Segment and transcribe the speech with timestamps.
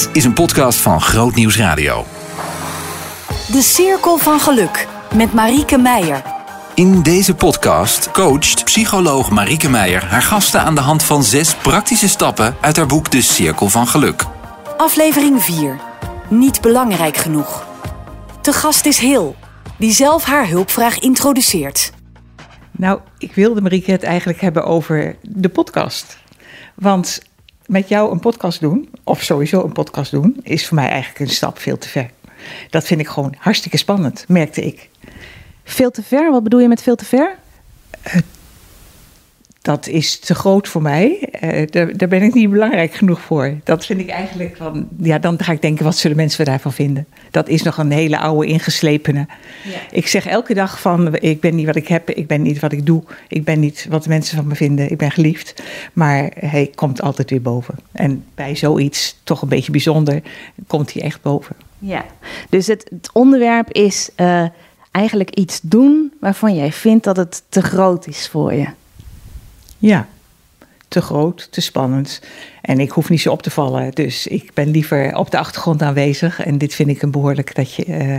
[0.00, 2.06] Dit is een podcast van Groot Nieuws Radio.
[3.52, 6.22] De Cirkel van Geluk met Marieke Meijer.
[6.74, 12.08] In deze podcast coacht psycholoog Marieke Meijer haar gasten aan de hand van zes praktische
[12.08, 14.24] stappen uit haar boek De Cirkel van Geluk.
[14.76, 15.80] Aflevering 4.
[16.28, 17.66] Niet belangrijk genoeg.
[18.40, 19.36] Te gast is Hil,
[19.76, 21.92] die zelf haar hulpvraag introduceert.
[22.70, 26.18] Nou, ik wilde Marieke het eigenlijk hebben over de podcast.
[26.74, 27.20] Want
[27.70, 31.34] met jou een podcast doen, of sowieso een podcast doen, is voor mij eigenlijk een
[31.34, 32.10] stap veel te ver.
[32.70, 34.88] Dat vind ik gewoon hartstikke spannend, merkte ik.
[35.64, 36.30] Veel te ver?
[36.30, 37.38] Wat bedoel je met veel te ver?
[39.62, 41.28] Dat is te groot voor mij.
[41.40, 43.54] Uh, daar, daar, ben ik niet belangrijk genoeg voor.
[43.64, 44.88] Dat vind ik eigenlijk van.
[44.98, 47.06] Ja, dan ga ik denken, wat zullen mensen daarvan vinden?
[47.30, 49.26] Dat is nog een hele oude, ingeslepene.
[49.64, 49.78] Ja.
[49.90, 52.72] Ik zeg elke dag van: ik ben niet wat ik heb, ik ben niet wat
[52.72, 55.62] ik doe, ik ben niet wat mensen van me vinden, ik ben geliefd.
[55.92, 57.74] Maar hij komt altijd weer boven.
[57.92, 60.22] En bij zoiets, toch een beetje bijzonder,
[60.66, 61.56] komt hij echt boven.
[61.78, 62.04] Ja,
[62.48, 64.44] dus het, het onderwerp is uh,
[64.90, 68.66] eigenlijk iets doen waarvan jij vindt dat het te groot is voor je.
[69.80, 70.08] Ja,
[70.88, 72.20] te groot, te spannend.
[72.62, 73.90] En ik hoef niet zo op te vallen.
[73.90, 76.40] Dus ik ben liever op de achtergrond aanwezig.
[76.40, 78.16] En dit vind ik een behoorlijk dat je uh,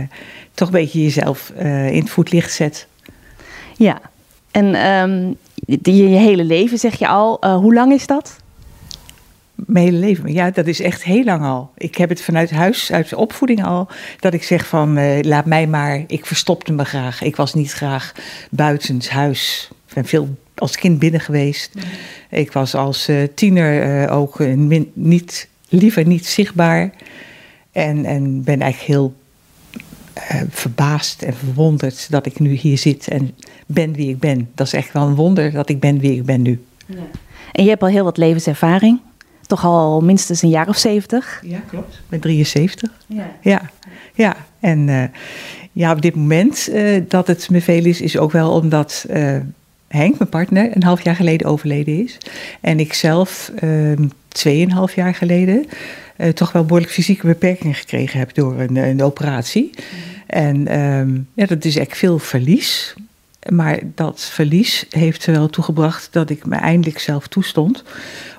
[0.54, 2.86] toch een beetje jezelf uh, in het voetlicht zet.
[3.76, 4.00] Ja,
[4.50, 7.44] en um, je, je, hele leven zeg je al.
[7.44, 8.36] Uh, hoe lang is dat?
[9.54, 10.32] Mijn hele leven.
[10.32, 11.70] Ja, dat is echt heel lang al.
[11.76, 13.88] Ik heb het vanuit huis, uit de opvoeding al,
[14.20, 16.04] dat ik zeg van laat mij maar.
[16.06, 17.22] Ik verstopte me graag.
[17.22, 18.12] Ik was niet graag
[18.50, 19.70] buitens huis.
[19.88, 21.72] Ik ben veel als kind binnen geweest.
[22.30, 26.90] Ik was als uh, tiener uh, ook min, niet, liever niet zichtbaar.
[27.72, 29.14] En, en ben eigenlijk heel
[30.32, 33.34] uh, verbaasd en verwonderd dat ik nu hier zit en
[33.66, 34.50] ben wie ik ben.
[34.54, 36.62] Dat is echt wel een wonder dat ik ben wie ik ben nu.
[36.86, 36.96] Ja.
[37.52, 39.00] En je hebt al heel wat levenservaring.
[39.46, 41.42] Toch al minstens een jaar of zeventig?
[41.44, 42.00] Ja, klopt.
[42.08, 42.90] Ben 73.
[43.06, 43.36] Ja.
[43.40, 43.70] Ja,
[44.14, 44.36] ja.
[44.60, 45.10] en
[45.72, 46.70] ja, op dit moment
[47.08, 49.06] dat het me veel is, is ook wel omdat
[49.92, 52.18] Henk, mijn partner, een half jaar geleden overleden is.
[52.60, 53.98] En ik zelf uh,
[54.28, 55.66] tweeënhalf jaar geleden
[56.16, 59.70] uh, toch wel behoorlijk fysieke beperkingen gekregen heb door een, een operatie.
[59.74, 60.12] Mm.
[60.26, 62.94] En um, ja, dat is echt veel verlies.
[63.48, 67.82] Maar dat verlies heeft er wel toegebracht dat ik me eindelijk zelf toestond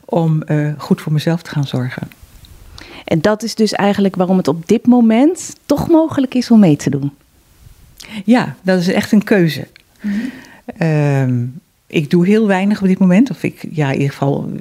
[0.05, 2.07] om uh, goed voor mezelf te gaan zorgen.
[3.05, 6.75] En dat is dus eigenlijk waarom het op dit moment toch mogelijk is om mee
[6.75, 7.11] te doen.
[8.25, 9.67] Ja, dat is echt een keuze.
[10.01, 10.31] Mm.
[10.81, 11.27] Uh,
[11.87, 13.29] ik doe heel weinig op dit moment.
[13.29, 14.51] Of ik, ja, in ieder geval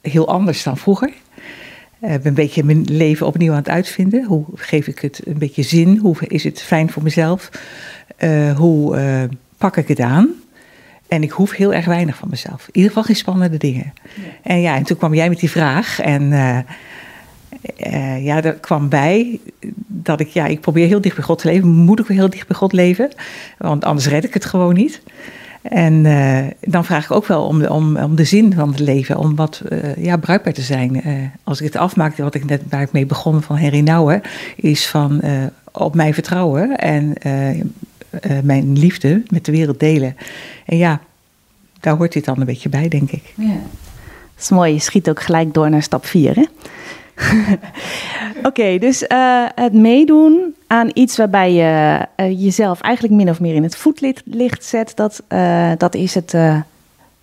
[0.00, 1.08] heel anders dan vroeger.
[1.08, 4.24] Ik uh, ben een beetje mijn leven opnieuw aan het uitvinden.
[4.24, 5.96] Hoe geef ik het een beetje zin?
[5.96, 7.50] Hoe is het fijn voor mezelf?
[8.18, 9.22] Uh, hoe uh,
[9.58, 10.28] pak ik het aan?
[11.08, 12.60] En ik hoef heel erg weinig van mezelf.
[12.66, 13.92] In ieder geval geen spannende dingen.
[14.02, 14.22] Ja.
[14.42, 16.00] En ja, en toen kwam jij met die vraag.
[16.00, 16.28] En
[18.20, 19.40] ja, er kwam bij
[19.86, 21.68] dat ik, ja, ik probeer heel dicht bij God te leven.
[21.68, 23.10] Moet ik weer heel dicht bij God leven?
[23.58, 25.02] Want anders red ik het gewoon niet.
[25.62, 28.78] En uh, dan vraag ik ook wel om de, om, om de zin van het
[28.78, 31.08] leven, om wat uh, ja, bruikbaar te zijn.
[31.08, 31.14] Uh,
[31.44, 34.22] als ik het afmaak, wat ik net waar ik mee begon van Henry Nouwen,
[34.56, 35.22] is van
[35.72, 37.14] op mij vertrouwen en
[38.42, 40.16] mijn liefde met de wereld delen.
[40.66, 41.00] En ja,
[41.80, 43.32] daar hoort dit dan een beetje bij, denk ik.
[43.36, 43.46] Ja.
[44.34, 46.44] Dat is mooi, je schiet ook gelijk door naar stap 4, hè?
[48.42, 53.40] Oké, okay, dus uh, het meedoen aan iets waarbij je uh, jezelf eigenlijk min of
[53.40, 56.32] meer in het voetlicht zet, dat, uh, dat is het,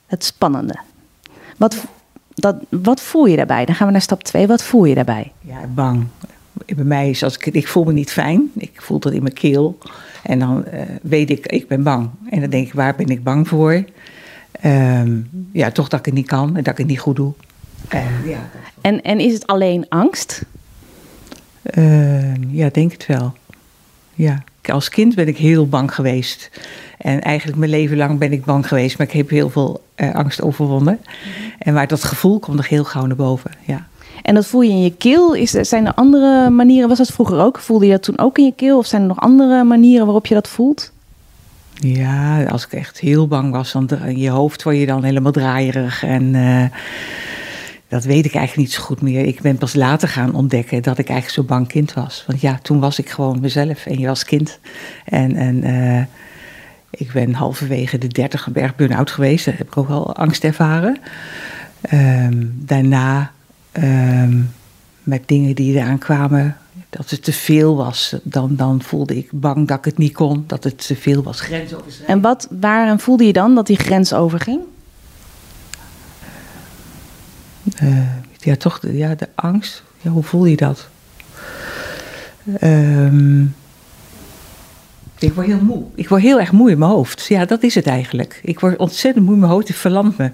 [0.05, 0.75] het spannende.
[1.57, 1.83] Wat,
[2.33, 3.65] dat, wat voel je daarbij?
[3.65, 4.47] Dan gaan we naar stap 2.
[4.47, 5.31] Wat voel je daarbij?
[5.41, 6.05] Ja, bang.
[6.75, 8.51] Bij mij is als ik, ik voel me niet fijn.
[8.57, 9.77] Ik voel dat in mijn keel.
[10.23, 10.65] En dan
[11.01, 12.09] weet ik, ik ben bang.
[12.29, 13.83] En dan denk ik, waar ben ik bang voor?
[14.65, 17.33] Um, ja, toch dat ik het niet kan en dat ik het niet goed doe.
[17.87, 18.49] En, ja,
[18.81, 20.41] en, en is het alleen angst?
[21.77, 23.33] Uh, ja, denk het wel.
[24.13, 24.43] Ja.
[24.65, 26.49] Als kind ben ik heel bang geweest.
[26.97, 30.15] En eigenlijk mijn leven lang ben ik bang geweest, maar ik heb heel veel uh,
[30.15, 30.99] angst overwonnen.
[31.01, 31.51] Mm-hmm.
[31.59, 33.51] En maar dat gevoel komt nog heel gauw naar boven.
[33.65, 33.87] Ja.
[34.21, 35.35] En dat voel je in je keel?
[35.35, 36.89] Is, zijn er andere manieren?
[36.89, 37.59] Was dat vroeger ook?
[37.59, 38.77] Voelde je dat toen ook in je keel?
[38.77, 40.91] Of zijn er nog andere manieren waarop je dat voelt?
[41.73, 45.31] Ja, als ik echt heel bang was, dan in je hoofd word je dan helemaal
[45.31, 46.03] draaierig.
[46.03, 46.63] En uh,
[47.89, 49.25] dat weet ik eigenlijk niet zo goed meer.
[49.25, 52.23] Ik ben pas later gaan ontdekken dat ik eigenlijk zo bang kind was.
[52.27, 54.59] Want ja, toen was ik gewoon mezelf en je was kind.
[55.05, 56.03] En, en uh,
[56.89, 59.45] ik ben halverwege de dertig berg burn-out geweest.
[59.45, 60.97] Daar heb ik ook wel angst ervaren.
[61.93, 63.31] Um, daarna,
[63.73, 64.51] um,
[65.03, 66.57] met dingen die eraan kwamen,
[66.89, 68.15] dat het te veel was.
[68.23, 71.49] Dan, dan voelde ik bang dat ik het niet kon, dat het te veel was.
[72.07, 74.59] En wat, waaraan voelde je dan dat die grens overging?
[77.83, 77.99] Uh,
[78.37, 79.83] ja, toch de, ja, de angst.
[80.01, 80.87] Ja, hoe voel je dat?
[82.59, 83.41] Ehm,
[85.19, 85.83] ik word heel moe.
[85.95, 87.25] Ik word heel erg moe in mijn hoofd.
[87.25, 88.39] Ja, dat is het eigenlijk.
[88.43, 89.67] Ik word ontzettend moe in mijn hoofd.
[89.67, 90.31] Het verlamt me.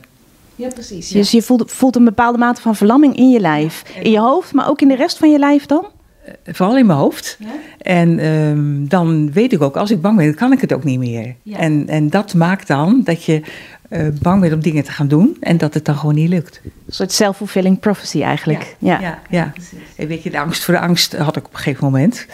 [0.56, 1.08] Ja, precies.
[1.08, 3.84] Dus je voelt, voelt een bepaalde mate van verlamming in je lijf.
[4.02, 5.86] In je hoofd, maar ook in de rest van je lijf dan?
[6.26, 7.38] Eh, vooral in mijn hoofd.
[7.40, 7.48] Ja?
[7.78, 10.84] En ehm, dan weet ik ook, als ik bang ben, dan kan ik het ook
[10.84, 11.36] niet meer.
[11.52, 13.42] En, en dat maakt dan dat je
[13.90, 16.62] uh, bang bent om dingen te gaan doen en dat het dan gewoon niet lukt.
[16.64, 18.76] Een soort self-fulfilling prophecy eigenlijk.
[18.80, 19.54] Ja, ja, ja.
[19.96, 22.26] En weet je, de angst voor de angst had ik op een gegeven moment.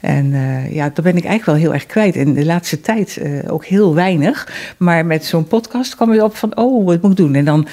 [0.00, 2.16] En uh, ja, daar ben ik eigenlijk wel heel erg kwijt.
[2.16, 4.52] En de laatste tijd uh, ook heel weinig.
[4.76, 7.34] Maar met zo'n podcast kwam je op van, oh, wat moet ik doen?
[7.34, 7.68] En dan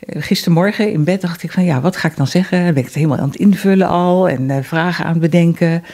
[0.00, 2.64] gistermorgen in bed dacht ik van, ja, wat ga ik dan zeggen?
[2.64, 4.28] Dan ben ik het helemaal aan het invullen al.
[4.28, 5.84] En vragen aan het bedenken.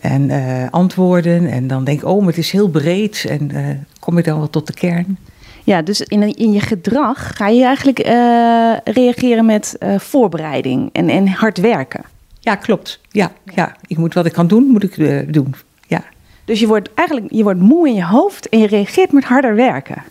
[0.00, 0.30] En
[0.70, 1.46] antwoorden.
[1.46, 3.24] En dan denk ik, oh, maar het is heel breed.
[3.28, 3.50] En
[4.00, 5.18] kom ik dan wel tot de kern?
[5.66, 11.08] Ja, dus in, in je gedrag ga je eigenlijk uh, reageren met uh, voorbereiding en,
[11.08, 12.04] en hard werken.
[12.40, 13.00] Ja, klopt.
[13.10, 15.54] Ja, ja, ik moet wat ik kan doen, moet ik uh, doen.
[15.86, 16.04] Ja.
[16.44, 19.54] Dus je wordt eigenlijk je wordt moe in je hoofd en je reageert met harder
[19.54, 20.02] werken.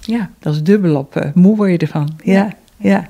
[0.00, 1.30] Ja, dat is dubbel op.
[1.34, 2.08] moe word je ervan.
[2.22, 3.06] Ja, ja.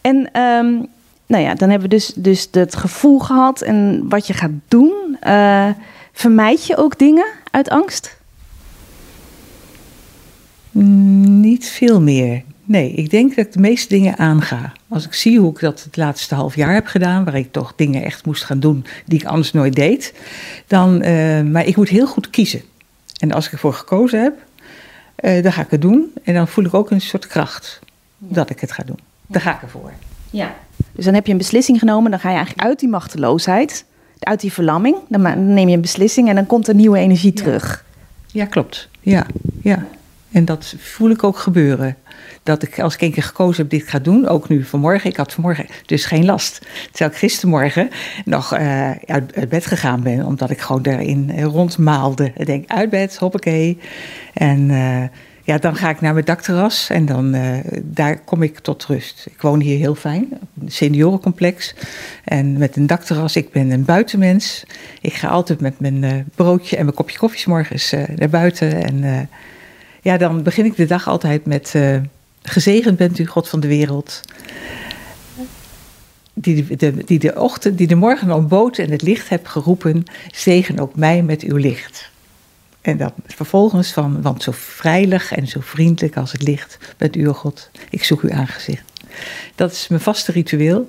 [0.00, 0.86] En um,
[1.26, 5.16] nou ja, dan hebben we dus, dus het gevoel gehad en wat je gaat doen.
[6.12, 8.20] vermijd je ook dingen uit angst?
[10.72, 12.42] Niet veel meer.
[12.64, 14.72] Nee, ik denk dat ik de meeste dingen aanga.
[14.88, 17.72] Als ik zie hoe ik dat het laatste half jaar heb gedaan, waar ik toch
[17.76, 20.14] dingen echt moest gaan doen die ik anders nooit deed,
[20.66, 21.04] dan.
[21.04, 22.62] Uh, maar ik moet heel goed kiezen.
[23.18, 24.34] En als ik ervoor gekozen heb,
[25.20, 26.12] uh, dan ga ik het doen.
[26.22, 27.80] En dan voel ik ook een soort kracht
[28.18, 28.98] dat ik het ga doen.
[29.26, 29.92] Daar ga ik ervoor.
[30.30, 30.54] Ja.
[30.92, 33.84] Dus dan heb je een beslissing genomen, dan ga je eigenlijk uit die machteloosheid,
[34.18, 34.96] uit die verlamming.
[35.08, 37.84] Dan neem je een beslissing en dan komt er nieuwe energie terug.
[38.26, 38.88] Ja, klopt.
[39.00, 39.26] Ja,
[39.62, 39.86] ja.
[40.32, 41.96] En dat voel ik ook gebeuren.
[42.42, 45.10] Dat ik als ik een keer gekozen heb dit ga doen, ook nu vanmorgen.
[45.10, 46.66] Ik had vanmorgen dus geen last.
[46.90, 47.88] Terwijl ik gistermorgen
[48.24, 52.32] nog uh, uit, bed gegaan ben, omdat ik gewoon daarin rondmaalde.
[52.36, 53.78] Ik denk uit bed, hoppakee.
[54.32, 55.02] En uh,
[55.44, 57.36] ja, dan ga ik naar mijn dakterras en dan
[57.82, 59.26] daar kom ik tot rust.
[59.30, 60.28] Ik woon hier heel fijn,
[60.60, 61.74] een seniorencomplex.
[62.24, 64.64] En met een dakterras, ik ben een buitenmens.
[65.00, 69.28] Ik ga altijd met mijn broodje en mijn kopje koffie morgens naar buiten en
[70.02, 71.96] ja, dan begin ik de dag altijd met: uh,
[72.42, 74.20] Gezegend bent u, God van de wereld.
[76.34, 80.96] Die de, die, ochtend, die de morgen ontbood en het licht hebt geroepen, zegen ook
[80.96, 82.10] mij met uw licht.
[82.80, 87.26] En dan vervolgens van, want zo vrijelijk en zo vriendelijk als het licht bent u,
[87.26, 88.82] God, ik zoek uw aangezicht.
[89.54, 90.86] Dat is mijn vaste ritueel.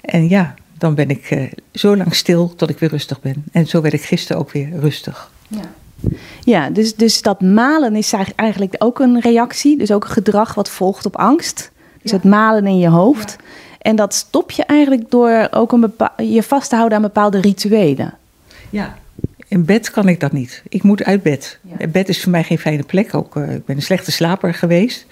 [0.00, 3.44] En ja, dan ben ik uh, zo lang stil tot ik weer rustig ben.
[3.52, 5.30] En zo werd ik gisteren ook weer rustig.
[5.48, 5.72] Ja.
[6.40, 9.78] Ja, dus, dus dat malen is eigenlijk ook een reactie.
[9.78, 11.70] Dus ook een gedrag wat volgt op angst.
[12.02, 13.36] Dus het malen in je hoofd.
[13.78, 18.14] En dat stop je eigenlijk door ook een je vast te houden aan bepaalde rituelen.
[18.70, 18.96] Ja,
[19.48, 20.62] in bed kan ik dat niet.
[20.68, 21.58] Ik moet uit bed.
[21.92, 23.14] Bed is voor mij geen fijne plek.
[23.14, 25.06] Ook, uh, ik ben een slechte slaper geweest.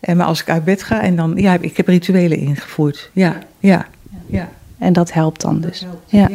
[0.00, 1.32] En, maar als ik uit bed ga en dan...
[1.36, 3.10] Ja, ik heb rituelen ingevoerd.
[3.12, 3.86] Ja, ja,
[4.26, 4.48] ja.
[4.78, 5.80] En dat helpt dan dus.
[5.80, 6.28] Helpt, ja.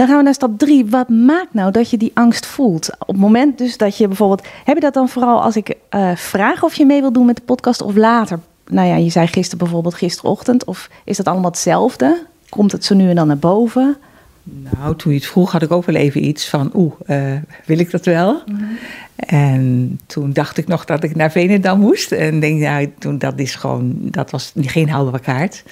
[0.00, 0.86] Dan gaan we naar stap drie.
[0.86, 2.90] Wat maakt nou dat je die angst voelt?
[2.98, 4.46] Op het moment dus dat je bijvoorbeeld...
[4.64, 7.36] Heb je dat dan vooral als ik uh, vraag of je mee wil doen met
[7.36, 8.38] de podcast of later?
[8.68, 10.64] Nou ja, je zei gisteren bijvoorbeeld gisterochtend.
[10.64, 12.26] Of is dat allemaal hetzelfde?
[12.48, 13.96] Komt het zo nu en dan naar boven?
[14.42, 16.70] Nou, toen je het vroeg had ik ook wel even iets van...
[16.74, 17.32] Oeh, uh,
[17.66, 18.42] wil ik dat wel?
[18.46, 18.78] Mm -hmm.
[19.16, 22.12] En toen dacht ik nog dat ik naar Venendam moest.
[22.12, 23.96] En denk, ja, toen, dat is gewoon...
[24.00, 25.64] Dat was geen haalbare kaart.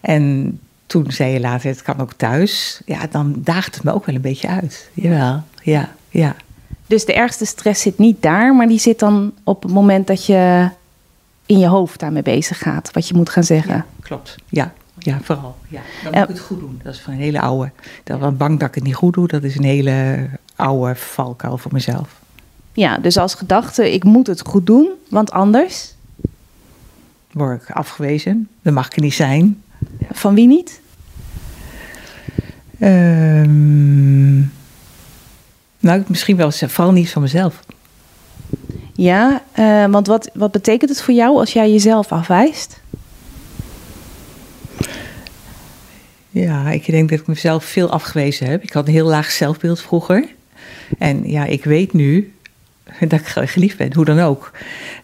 [0.00, 2.80] En toen zei je later, het kan ook thuis.
[2.86, 4.90] Ja, dan daagt het me ook wel een beetje uit.
[4.92, 6.36] Jawel, ja, ja.
[6.86, 10.26] Dus de ergste stress zit niet daar, maar die zit dan op het moment dat
[10.26, 10.68] je
[11.46, 13.74] in je hoofd daarmee bezig gaat, wat je moet gaan zeggen.
[13.74, 14.72] Ja, klopt, ja.
[14.98, 15.56] Ja, vooral.
[15.68, 15.80] Ja.
[16.02, 16.80] Dan moet ik het goed doen.
[16.82, 17.70] Dat is van een hele oude.
[18.04, 19.28] Dat was bang dat ik het niet goed doe.
[19.28, 22.20] Dat is een hele oude valkuil voor mezelf.
[22.72, 25.94] Ja, dus als gedachte, ik moet het goed doen, want anders...
[27.30, 28.48] Word ik afgewezen.
[28.62, 29.62] Dan mag ik er niet zijn.
[30.12, 30.80] Van wie niet?
[32.80, 34.52] Um,
[35.80, 37.60] nou, misschien wel vooral niet van mezelf.
[38.94, 42.80] Ja, uh, want wat, wat betekent het voor jou als jij jezelf afwijst?
[46.30, 48.62] Ja, ik denk dat ik mezelf veel afgewezen heb.
[48.62, 50.28] Ik had een heel laag zelfbeeld vroeger.
[50.98, 52.32] En ja, ik weet nu
[53.08, 54.50] dat ik geliefd ben, hoe dan ook.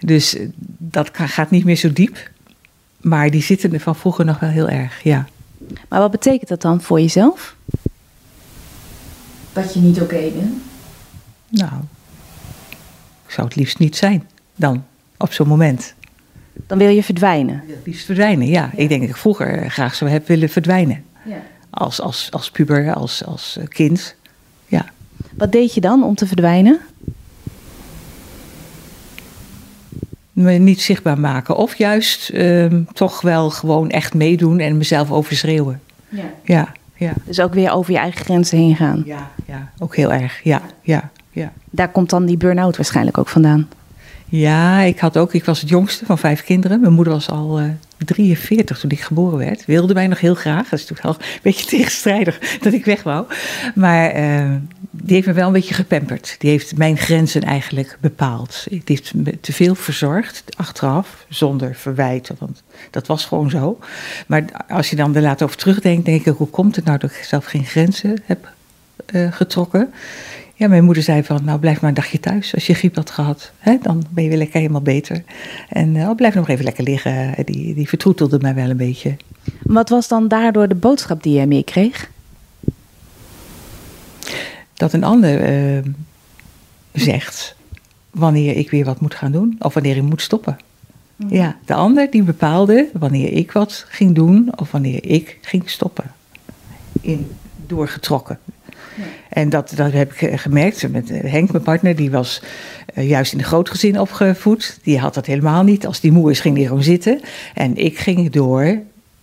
[0.00, 0.36] Dus
[0.78, 2.30] dat gaat niet meer zo diep.
[3.00, 5.26] Maar die zitten er van vroeger nog wel heel erg, ja.
[5.88, 7.56] Maar wat betekent dat dan voor jezelf?
[9.52, 10.54] Dat je niet oké okay bent?
[11.48, 11.72] Nou,
[13.26, 14.84] ik zou het liefst niet zijn dan,
[15.16, 15.94] op zo'n moment.
[16.66, 17.62] Dan wil je verdwijnen?
[17.66, 18.70] Het liefst verdwijnen, ja.
[18.74, 21.04] Ik denk dat ik vroeger graag zou hebben willen verdwijnen.
[21.24, 21.42] Ja.
[21.70, 24.14] als, als, als puber, als, als eh, kind.
[24.66, 24.86] Ja.
[25.36, 26.80] Wat deed je dan om te verdwijnen?
[30.42, 31.56] Me niet zichtbaar maken.
[31.56, 35.80] Of juist ehm, toch wel gewoon echt meedoen en mezelf overschreeuwen.
[36.08, 36.22] Ja.
[36.44, 37.12] Ja, ja.
[37.24, 39.02] Dus ook weer over je eigen grenzen heen gaan.
[39.06, 40.40] Ja, ja, ook heel erg.
[40.42, 41.52] Ja, ja, ja.
[41.70, 43.68] Daar komt dan die burn-out waarschijnlijk ook vandaan.
[44.26, 46.80] Ja, ik had ook, ik was het jongste van vijf kinderen.
[46.80, 47.64] Mijn moeder was al eh
[48.04, 49.64] 43 toen ik geboren werd.
[49.64, 50.68] Wilde mij nog heel graag.
[50.68, 53.26] Dat is natuurlijk wel een beetje tegenstrijdig dat ik weg wou.
[53.74, 54.50] Maar eh,
[54.90, 56.36] die heeft me wel een beetje gepamperd.
[56.38, 58.66] Die heeft mijn grenzen eigenlijk bepaald.
[58.68, 62.36] Die heeft me te veel verzorgd, achteraf, zonder verwijten.
[62.38, 63.78] Want dat was gewoon zo.
[64.26, 67.10] Maar als je dan er later over terugdenkt, denk ik, hoe komt het nou dat
[67.10, 68.52] ik zelf geen grenzen heb
[69.06, 69.92] eh, getrokken?
[70.60, 73.10] Ja, mijn moeder zei van, nou blijf maar een dagje thuis als je griep had
[73.10, 73.52] gehad.
[73.58, 75.22] Hè, dan ben je weer lekker helemaal beter.
[75.68, 77.34] En uh, blijf nog even lekker liggen.
[77.44, 79.16] Die, die vertroetelde mij wel een beetje.
[79.62, 82.10] Wat was dan daardoor de boodschap die jij meekreeg?
[84.74, 85.84] Dat een ander uh,
[86.92, 87.56] zegt
[88.10, 89.56] wanneer ik weer wat moet gaan doen.
[89.58, 90.58] Of wanneer ik moet stoppen.
[91.16, 91.28] Mm.
[91.30, 94.52] Ja, de ander die bepaalde wanneer ik wat ging doen.
[94.56, 96.12] Of wanneer ik ging stoppen.
[97.00, 97.30] In,
[97.66, 98.38] doorgetrokken.
[99.30, 101.96] En dat, dat heb ik gemerkt met Henk, mijn partner.
[101.96, 102.42] Die was
[102.94, 104.78] uh, juist in een groot gezin opgevoed.
[104.82, 105.86] Die had dat helemaal niet.
[105.86, 107.20] Als die moe is, ging die gewoon zitten.
[107.54, 108.78] En ik ging door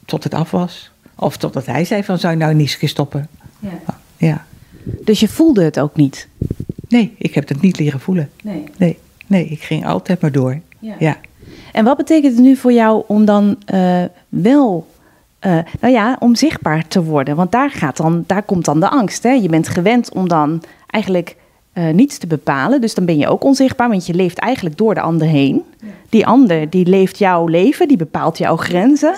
[0.06, 0.92] tot het af was.
[1.16, 3.28] Of totdat hij zei van, zou je nou niet eens stoppen?
[3.60, 4.00] Ja.
[4.18, 4.46] ja.
[5.04, 6.28] Dus je voelde het ook niet?
[6.88, 8.30] Nee, ik heb het niet leren voelen.
[8.44, 8.64] Nee.
[8.78, 8.98] Nee,
[9.28, 10.60] nee ik ging altijd maar door.
[10.80, 10.96] Ja.
[11.00, 11.18] ja.
[11.72, 14.88] En wat betekent het nu voor jou om dan uh, wel
[15.48, 17.36] uh, nou ja, om zichtbaar te worden.
[17.36, 19.24] Want daar, gaat dan, daar komt dan de angst.
[19.24, 19.32] Hè?
[19.32, 21.36] Je bent gewend om dan eigenlijk
[21.74, 22.82] uh, niets te bepalen.
[22.82, 25.64] Dus dan ben je ook onzichtbaar, want je leeft eigenlijk door de ander heen.
[26.10, 29.14] Die ander die leeft jouw leven, die bepaalt jouw grenzen.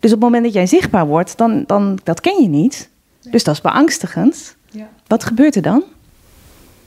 [0.00, 2.88] Dus op het moment dat jij zichtbaar wordt, dan, dan dat ken je niet.
[3.30, 4.56] Dus dat is beangstigend.
[4.70, 4.88] Ja.
[5.06, 5.82] Wat gebeurt er dan?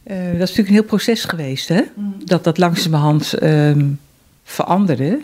[0.08, 1.82] Uh, dat is natuurlijk een heel proces geweest, hè?
[1.94, 2.15] Mm.
[2.25, 4.00] Dat dat langzamerhand um,
[4.44, 5.22] veranderde.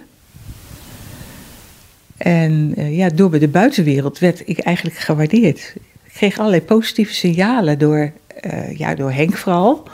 [2.19, 5.73] En uh, ja, door bij de buitenwereld werd ik eigenlijk gewaardeerd.
[6.03, 8.11] Ik kreeg allerlei positieve signalen door,
[8.45, 9.87] uh, ja, door Henk vooral,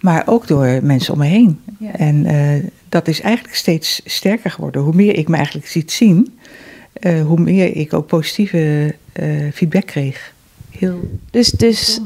[0.00, 1.60] maar ook door mensen om me heen.
[1.78, 1.92] Ja.
[1.92, 4.82] En uh, dat is eigenlijk steeds sterker geworden.
[4.82, 6.38] Hoe meer ik me eigenlijk ziet zien,
[7.02, 8.94] hoe meer ik ook positieve
[9.52, 10.32] feedback kreeg.
[10.70, 12.00] Heel dus, dus,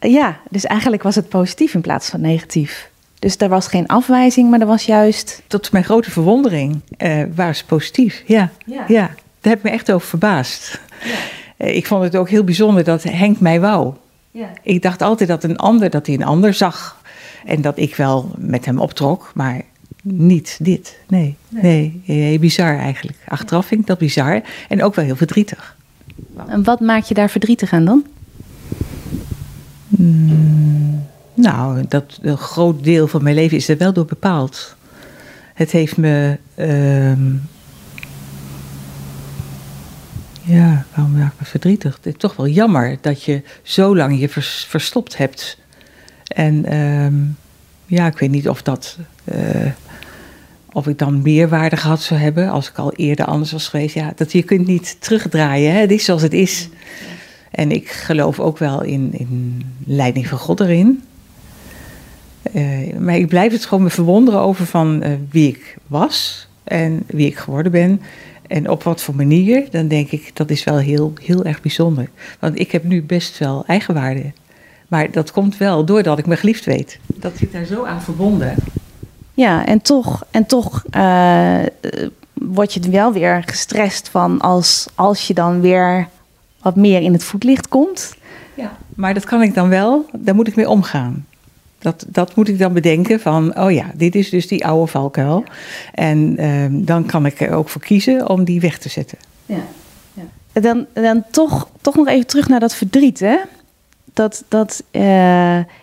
[0.00, 2.90] ja, dus eigenlijk was het positief in plaats van negatief.
[3.18, 5.42] Dus er was geen afwijzing, maar er was juist.
[5.46, 8.22] Tot mijn grote verwondering uh, waren ze positief.
[8.26, 8.50] Ja.
[8.66, 8.84] Ja.
[8.88, 9.06] ja,
[9.40, 10.80] daar heb ik me echt over verbaasd.
[11.04, 11.66] Ja.
[11.66, 13.94] Uh, ik vond het ook heel bijzonder dat Henk mij wou.
[14.30, 14.48] Ja.
[14.62, 17.02] Ik dacht altijd dat een ander, dat hij een ander zag.
[17.44, 19.62] En dat ik wel met hem optrok, maar
[20.02, 20.98] niet dit.
[21.08, 22.02] Nee, nee.
[22.04, 22.26] nee.
[22.26, 23.18] Heel bizar eigenlijk.
[23.28, 25.76] Achteraf vind ik dat bizar en ook wel heel verdrietig.
[26.46, 28.06] En wat maakt je daar verdrietig aan dan?
[29.88, 31.06] Hmm.
[31.40, 34.76] Nou, dat een groot deel van mijn leven is er wel door bepaald.
[35.54, 36.38] Het heeft me.
[36.56, 37.12] Uh,
[40.42, 41.96] ja, waarom maak ik me verdrietig?
[41.96, 45.58] Het is toch wel jammer dat je zo lang je vers, verstopt hebt.
[46.26, 47.36] En um,
[47.86, 48.98] ja, ik weet niet of dat.
[49.24, 49.66] Uh,
[50.72, 53.94] of ik dan meerwaarde gehad zou hebben als ik al eerder anders was geweest.
[53.94, 55.72] Ja, dat je kunt niet terugdraaien.
[55.72, 55.80] Hè?
[55.80, 56.68] Het is zoals het is.
[57.50, 61.02] En ik geloof ook wel in, in leiding van God erin.
[62.52, 67.02] Uh, maar ik blijf het gewoon me verwonderen over van uh, wie ik was en
[67.06, 68.00] wie ik geworden ben.
[68.46, 72.08] En op wat voor manier, dan denk ik, dat is wel heel, heel erg bijzonder.
[72.38, 74.32] Want ik heb nu best wel eigenwaarde.
[74.88, 76.98] Maar dat komt wel doordat ik me geliefd weet.
[77.06, 78.54] Dat zit daar zo aan verbonden.
[79.34, 81.58] Ja, en toch, en toch uh,
[82.32, 86.08] word je wel weer gestrest van als, als je dan weer
[86.62, 88.14] wat meer in het voetlicht komt.
[88.54, 91.26] Ja, maar dat kan ik dan wel, daar moet ik mee omgaan.
[91.88, 95.44] Dat, dat moet ik dan bedenken van, oh ja, dit is dus die oude valkuil.
[95.94, 99.18] En um, dan kan ik er ook voor kiezen om die weg te zetten.
[99.46, 99.62] Ja.
[100.14, 100.60] ja.
[100.60, 103.36] Dan, dan toch, toch nog even terug naar dat verdriet, hè?
[104.12, 105.02] Dat, dat uh,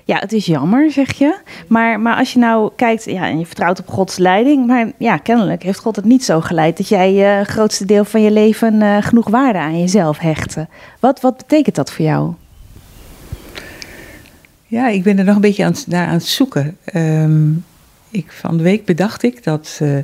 [0.03, 1.37] ja, het is jammer, zeg je.
[1.67, 4.67] Maar, maar als je nou kijkt, ja, en je vertrouwt op Gods leiding.
[4.67, 8.05] Maar ja, kennelijk heeft God het niet zo geleid dat jij het uh, grootste deel
[8.05, 10.67] van je leven uh, genoeg waarde aan jezelf hechtte.
[10.99, 12.33] Wat, wat betekent dat voor jou?
[14.75, 16.77] Ja, ik ben er nog een beetje aan, naar aan het zoeken.
[16.95, 17.65] Um,
[18.09, 19.97] ik, van de week bedacht ik dat uh,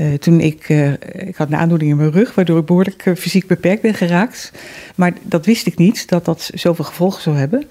[0.00, 3.46] uh, toen ik, uh, ik had een aandoening in mijn rug, waardoor ik behoorlijk fysiek
[3.46, 4.52] beperkt ben geraakt.
[4.94, 7.64] Maar dat wist ik niet, dat dat zoveel gevolgen zou hebben.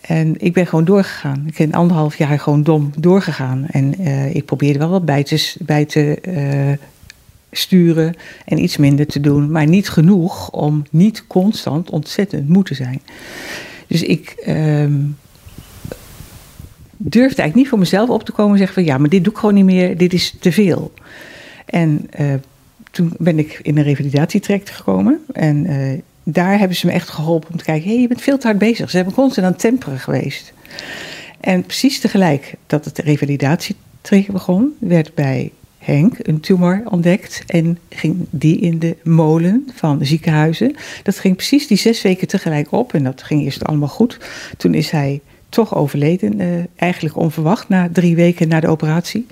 [0.00, 1.44] En ik ben gewoon doorgegaan.
[1.46, 3.66] Ik ben anderhalf jaar gewoon dom doorgegaan.
[3.66, 4.00] En
[4.34, 6.18] ik probeerde wel wat bij te, bij te
[7.50, 12.74] sturen en iets minder te doen, maar niet genoeg om niet constant ontzettend moe te
[12.74, 13.00] zijn.
[13.86, 14.94] Dus ik ehm,
[16.98, 19.32] durfde eigenlijk niet voor mezelf op te komen en zeggen van ja, maar dit doe
[19.32, 20.92] ik gewoon niet meer, dit is te veel.
[21.66, 22.34] En uh,
[22.90, 27.50] toen ben ik in een revalidatietraject gekomen en uh, daar hebben ze me echt geholpen
[27.50, 28.90] om te kijken, hé, hey, je bent veel te hard bezig.
[28.90, 30.52] Ze hebben constant aan het temperen geweest.
[31.40, 38.16] En precies tegelijk dat het revalidatietraject begon, werd bij Henk een tumor ontdekt en ging
[38.30, 40.76] die in de molen van ziekenhuizen.
[41.02, 44.18] Dat ging precies die zes weken tegelijk op en dat ging eerst allemaal goed.
[44.56, 49.26] Toen is hij toch overleden, uh, eigenlijk onverwacht, na drie weken na de operatie.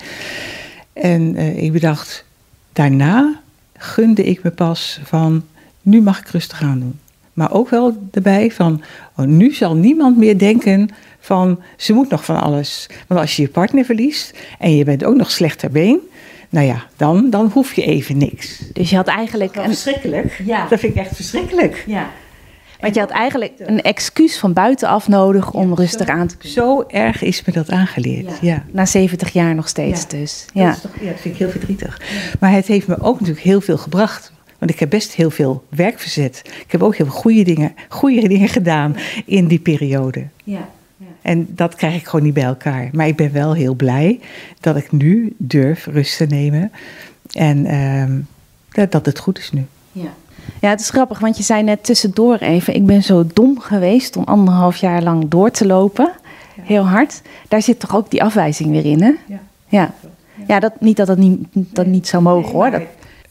[0.93, 2.25] En uh, ik bedacht,
[2.73, 3.41] daarna
[3.77, 5.45] gunde ik me pas van,
[5.83, 6.99] nu mag ik rustig aan doen.
[7.33, 8.83] Maar ook wel erbij van,
[9.17, 10.89] oh, nu zal niemand meer denken
[11.21, 12.89] van, ze moet nog van alles.
[13.07, 15.99] Want als je je partner verliest en je bent ook nog slechter been,
[16.49, 18.63] nou ja, dan, dan hoef je even niks.
[18.73, 19.57] Dus je had eigenlijk...
[19.57, 19.65] Een...
[19.65, 20.43] Verschrikkelijk.
[20.45, 20.69] Ja.
[20.69, 21.85] Dat vind ik echt verschrikkelijk.
[21.87, 22.11] Ja.
[22.81, 26.55] Want je had eigenlijk een excuus van buitenaf nodig om rustig aan te kunnen.
[26.55, 28.39] Zo erg is me dat aangeleerd.
[28.41, 28.65] Ja.
[28.71, 30.47] Na 70 jaar nog steeds dus.
[30.53, 30.71] Ja.
[30.71, 32.01] Dat, toch, ja, dat vind ik heel verdrietig.
[32.41, 34.33] Maar het heeft me ook natuurlijk heel veel gebracht.
[34.59, 36.43] Want ik heb best heel veel werk verzet.
[36.45, 40.27] Ik heb ook heel veel goede dingen, goede dingen gedaan in die periode.
[40.45, 40.69] Ja.
[41.23, 42.89] En dat krijg ik gewoon niet bij elkaar.
[42.93, 44.21] Maar ik ben wel heel blij
[44.61, 46.73] dat ik nu durf rust te nemen.
[47.33, 48.21] En uh,
[48.71, 49.67] dat, dat het goed is nu.
[49.93, 50.15] Ja.
[50.61, 54.17] Ja, het is grappig, want je zei net tussendoor even: ik ben zo dom geweest
[54.17, 56.13] om anderhalf jaar lang door te lopen.
[56.61, 57.23] Heel hard.
[57.49, 59.13] Daar zit toch ook die afwijzing weer in, hè?
[59.27, 59.41] Ja.
[59.69, 59.95] Ja,
[60.47, 62.71] ja dat, niet dat dat niet, dat niet zou mogen hoor.
[62.71, 62.83] Dat...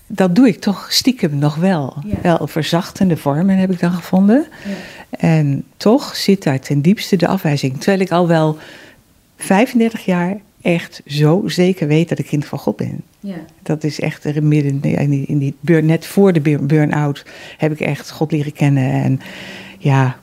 [0.08, 1.94] dat doe ik toch stiekem nog wel.
[2.22, 4.46] Wel verzachtende vormen heb ik dan gevonden.
[5.10, 7.78] En toch zit daar ten diepste de afwijzing.
[7.78, 8.58] Terwijl ik al wel
[9.38, 13.02] 35 jaar echt zo zeker weet dat ik kind van God ben.
[13.26, 13.36] Ja.
[13.64, 17.26] Dat is echt er midden in die, in die burn, net voor de burn-out
[17.58, 18.92] heb ik echt God leren kennen.
[18.92, 19.20] En
[19.78, 20.18] ja,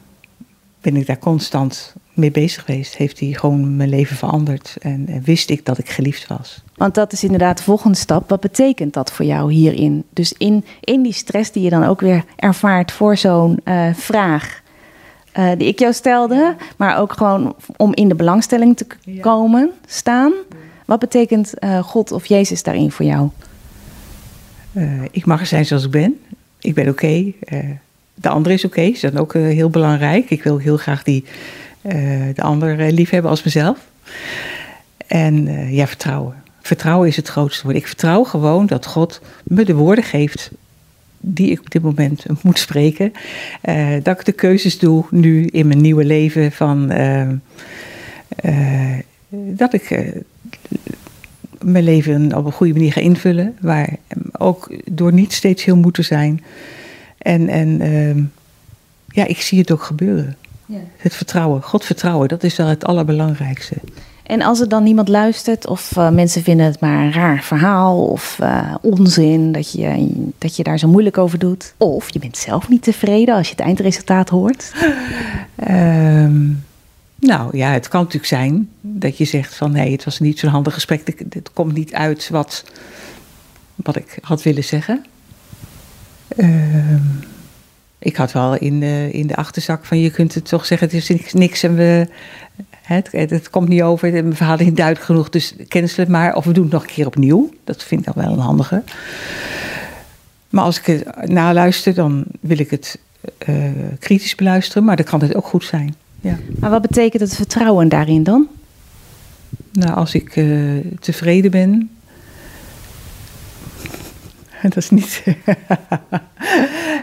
[0.81, 2.97] ben ik daar constant mee bezig geweest.
[2.97, 4.77] Heeft hij gewoon mijn leven veranderd.
[4.81, 6.63] En, en, wist ik dat ik geliefd was.
[6.77, 8.29] Want dat is inderdaad de volgende stap.
[8.29, 10.05] Wat betekent dat voor jou hierin?
[10.11, 14.61] Dus in, in die stress die je dan ook weer ervaart voor zo'n uh, vraag.
[15.39, 18.87] Uh, die ik jou stelde, maar ook gewoon om in de belangstelling te
[19.21, 20.33] komen, staan.
[20.85, 23.29] Wat betekent uh, God of Jezus daarin voor jou?
[24.73, 26.21] Uh, ik mag er zijn zoals ik ben.
[26.61, 27.05] Ik ben oké.
[27.05, 27.79] Okay.
[28.15, 28.93] de ander is oké.
[29.01, 30.31] Dat is ook heel belangrijk.
[30.31, 31.25] Ik wil heel graag die,
[32.35, 33.79] de ander lief hebben als mezelf.
[35.07, 36.35] En ja, vertrouwen.
[36.61, 37.77] Vertrouwen is het grootste woord.
[37.77, 40.51] Ik vertrouw gewoon dat God me de woorden geeft
[41.21, 43.13] die ik op dit moment moet spreken.
[44.03, 46.93] Dat ik de keuzes doe nu in mijn nieuwe leven van
[49.35, 50.15] dat ik
[51.61, 53.97] mijn leven op een goede manier ga invullen, waar
[54.39, 56.45] ook door niet steeds heel moeten zijn.
[57.19, 58.23] En, en ehm,
[59.09, 60.37] ja, ik zie het ook gebeuren.
[60.67, 60.79] Ja.
[60.97, 63.75] Het vertrouwen, God vertrouwen, dat is wel het allerbelangrijkste.
[64.23, 68.07] En als er dan niemand luistert of uh, mensen vinden het maar een raar verhaal
[68.07, 71.75] of uh, onzin dat je, dat je daar zo moeilijk over doet.
[71.77, 74.73] Of je bent zelf niet tevreden als je het eindresultaat hoort.
[75.71, 76.65] Um,
[77.23, 80.51] nou ja, het kan natuurlijk zijn dat je zegt van nee, het was niet zo'n
[80.51, 81.07] handig gesprek.
[81.29, 82.65] Het komt niet uit wat,
[83.75, 85.05] wat ik had willen zeggen.
[86.37, 87.21] Um,
[87.99, 91.11] ik had wel in de, in de achterzak van je kunt het toch zeggen, het
[91.11, 92.09] is niks en we,
[92.83, 96.35] het, het komt niet over, mijn verhaal is niet duidelijk genoeg, dus cancel het maar.
[96.35, 97.51] Of we doen het nog een keer opnieuw.
[97.65, 98.83] Dat vind ik dan wel een handige.
[100.49, 102.99] Maar als ik het naluister, dan wil ik het
[103.49, 103.65] uh,
[103.99, 105.95] kritisch beluisteren, maar dan kan het ook goed zijn.
[106.23, 106.39] Ja.
[106.59, 108.49] Maar wat betekent het vertrouwen daarin dan?
[109.73, 111.91] Nou, als ik uh, tevreden ben.
[114.63, 115.23] Dat is niet.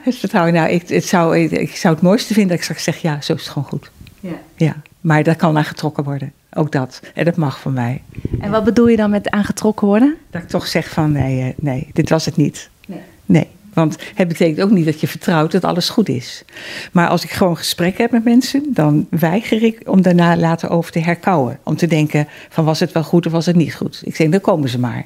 [0.03, 0.53] het vertrouwen.
[0.53, 3.33] Nou, ik, het zou, ik zou het mooiste vinden dat ik straks zeg: ja, zo
[3.33, 3.91] is het gewoon goed.
[4.19, 4.39] Ja.
[4.55, 4.75] ja.
[5.01, 6.31] Maar dat kan aangetrokken worden.
[6.53, 7.01] Ook dat.
[7.13, 8.01] En dat mag van mij.
[8.39, 10.15] En wat bedoel je dan met aangetrokken worden?
[10.29, 12.69] Dat ik toch zeg van nee, eh, nee, dit was het niet.
[12.87, 12.99] Nee.
[13.25, 13.47] nee.
[13.79, 16.43] Want het betekent ook niet dat je vertrouwt dat alles goed is.
[16.91, 20.91] Maar als ik gewoon gesprek heb met mensen, dan weiger ik om daarna later over
[20.91, 21.59] te herkouwen.
[21.63, 24.01] Om te denken van was het wel goed of was het niet goed.
[24.03, 25.05] Ik denk, dan komen ze maar.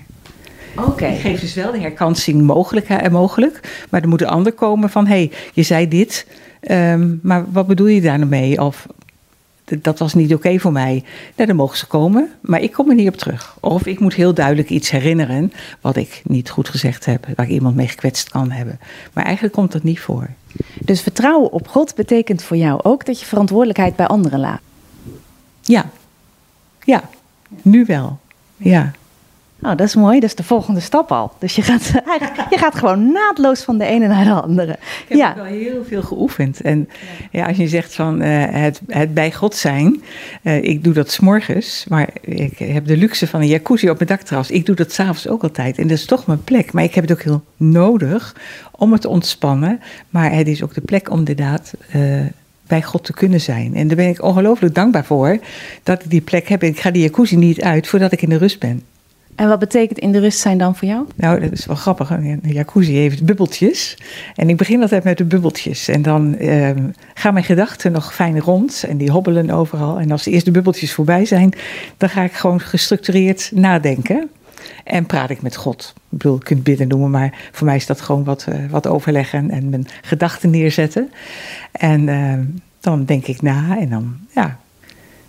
[0.77, 0.87] Oké.
[0.87, 1.15] Okay.
[1.15, 3.85] Geef dus wel de herkansing mogelijk, en mogelijk.
[3.89, 6.25] Maar er moet een ander komen van, hé, hey, je zei dit,
[6.71, 8.61] um, maar wat bedoel je daar nou mee?
[8.61, 8.87] Of
[9.81, 11.03] dat was niet oké okay voor mij.
[11.35, 13.57] Nou, dan mogen ze komen, maar ik kom er niet op terug.
[13.59, 17.51] Of ik moet heel duidelijk iets herinneren wat ik niet goed gezegd heb, waar ik
[17.51, 18.79] iemand mee gekwetst kan hebben.
[19.13, 20.29] Maar eigenlijk komt dat niet voor.
[20.79, 24.61] Dus vertrouwen op God betekent voor jou ook dat je verantwoordelijkheid bij anderen laat?
[25.61, 25.89] Ja,
[26.83, 27.09] ja,
[27.61, 28.19] nu wel.
[28.57, 28.91] Ja.
[29.63, 30.19] Nou, dat is mooi.
[30.19, 31.31] Dat is de volgende stap al.
[31.39, 31.91] Dus je gaat,
[32.49, 34.71] je gaat gewoon naadloos van de ene naar de andere.
[34.71, 35.35] Ik heb ja.
[35.35, 36.61] wel heel veel geoefend.
[36.61, 36.89] En
[37.31, 40.03] ja, als je zegt van uh, het, het bij God zijn.
[40.41, 41.85] Uh, ik doe dat s'morgens.
[41.87, 44.51] Maar ik heb de luxe van een jacuzzi op mijn dakterras.
[44.51, 45.77] Ik doe dat s'avonds ook altijd.
[45.77, 46.71] En dat is toch mijn plek.
[46.71, 48.35] Maar ik heb het ook heel nodig
[48.71, 49.81] om het te ontspannen.
[50.09, 51.73] Maar het is ook de plek om inderdaad...
[51.95, 52.21] Uh,
[52.67, 53.75] bij God te kunnen zijn.
[53.75, 55.39] En daar ben ik ongelooflijk dankbaar voor
[55.83, 56.63] dat ik die plek heb.
[56.63, 58.83] Ik ga die jacuzzi niet uit voordat ik in de rust ben.
[59.35, 61.07] En wat betekent in de rust zijn dan voor jou?
[61.15, 62.09] Nou, dat is wel grappig.
[62.09, 63.97] Een jacuzzi heeft bubbeltjes.
[64.35, 65.87] En ik begin altijd met de bubbeltjes.
[65.87, 66.69] En dan uh,
[67.13, 68.83] gaan mijn gedachten nog fijn rond.
[68.87, 69.99] En die hobbelen overal.
[69.99, 71.53] En als de eerste bubbeltjes voorbij zijn,
[71.97, 74.29] dan ga ik gewoon gestructureerd nadenken.
[74.83, 75.93] En praat ik met God.
[75.95, 78.87] Ik bedoel, je kunt bidden noemen, maar voor mij is dat gewoon wat, uh, wat
[78.87, 81.11] overleggen en mijn gedachten neerzetten.
[81.71, 82.33] En uh,
[82.79, 84.59] dan denk ik na en dan, ja,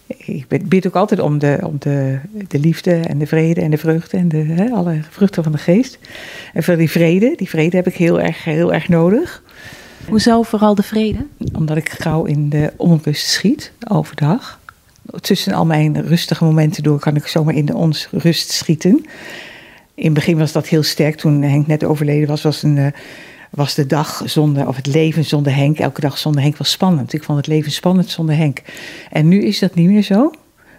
[0.07, 3.79] ik bid ook altijd om, de, om de, de liefde en de vrede en de
[3.79, 5.99] vreugde en de, hè, alle vruchten van de geest.
[6.53, 9.43] En voor die vrede, die vrede heb ik heel erg, heel erg nodig.
[10.09, 11.27] Hoezo vooral de vrede?
[11.53, 14.61] Omdat ik gauw in de onrust schiet overdag.
[15.21, 19.07] Tussen al mijn rustige momenten door kan ik zomaar in de onrust schieten.
[19.95, 21.17] In het begin was dat heel sterk.
[21.17, 22.93] Toen Henk net overleden was, was een
[23.55, 27.13] was de dag zonder, of het leven zonder Henk, elke dag zonder Henk was spannend.
[27.13, 28.63] Ik vond het leven spannend zonder Henk.
[29.11, 30.31] En nu is dat niet meer zo.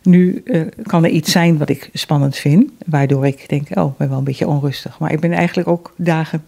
[0.02, 3.98] Nu uh, kan er iets zijn wat ik spannend vind, waardoor ik denk, oh, ik
[3.98, 5.00] ben wel een beetje onrustig.
[5.00, 6.46] Maar ik ben eigenlijk ook dagen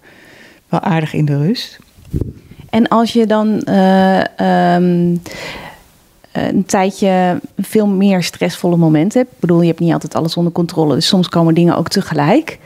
[0.69, 1.79] wel aardig in de rust.
[2.69, 5.21] En als je dan uh, um,
[6.31, 10.51] een tijdje veel meer stressvolle momenten hebt, ik bedoel, je hebt niet altijd alles onder
[10.51, 12.59] controle, dus soms komen dingen ook tegelijk.